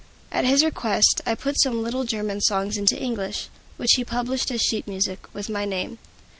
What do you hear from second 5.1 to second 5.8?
with my